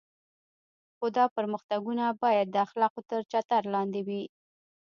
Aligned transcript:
خو 0.95 1.05
دا 1.17 1.25
پرمختګونه 1.35 2.05
باید 2.23 2.47
د 2.51 2.55
اخلاقو 2.65 3.01
تر 3.09 3.21
چتر 3.31 3.63
لاندې 3.73 4.01
وي. 4.07 4.23